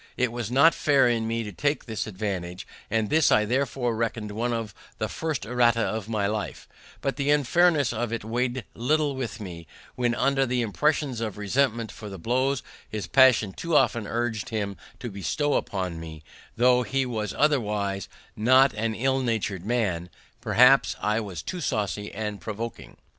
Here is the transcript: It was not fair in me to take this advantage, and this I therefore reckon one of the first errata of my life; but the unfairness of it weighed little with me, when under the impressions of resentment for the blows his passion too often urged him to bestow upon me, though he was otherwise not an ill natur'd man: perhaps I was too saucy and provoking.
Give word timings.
It 0.17 0.31
was 0.31 0.49
not 0.49 0.73
fair 0.73 1.07
in 1.07 1.27
me 1.27 1.43
to 1.43 1.51
take 1.51 1.85
this 1.85 2.07
advantage, 2.07 2.65
and 2.89 3.11
this 3.11 3.31
I 3.31 3.45
therefore 3.45 3.95
reckon 3.95 4.27
one 4.29 4.51
of 4.51 4.73
the 4.97 5.07
first 5.07 5.45
errata 5.45 5.81
of 5.83 6.09
my 6.09 6.25
life; 6.25 6.67
but 7.01 7.17
the 7.17 7.29
unfairness 7.29 7.93
of 7.93 8.11
it 8.11 8.23
weighed 8.25 8.63
little 8.73 9.15
with 9.15 9.39
me, 9.39 9.67
when 9.93 10.15
under 10.15 10.47
the 10.47 10.63
impressions 10.63 11.21
of 11.21 11.37
resentment 11.37 11.91
for 11.91 12.09
the 12.09 12.17
blows 12.17 12.63
his 12.89 13.05
passion 13.05 13.53
too 13.53 13.75
often 13.77 14.07
urged 14.07 14.49
him 14.49 14.75
to 14.99 15.11
bestow 15.11 15.53
upon 15.53 15.99
me, 15.99 16.23
though 16.57 16.81
he 16.81 17.05
was 17.05 17.35
otherwise 17.37 18.09
not 18.35 18.73
an 18.73 18.95
ill 18.95 19.19
natur'd 19.19 19.63
man: 19.67 20.09
perhaps 20.41 20.95
I 20.99 21.19
was 21.19 21.43
too 21.43 21.61
saucy 21.61 22.11
and 22.11 22.41
provoking. 22.41 22.97